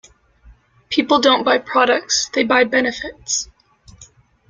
[0.89, 3.47] People don't buy products, they buy benefits.